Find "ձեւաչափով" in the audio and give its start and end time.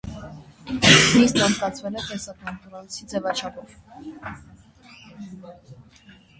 3.13-3.79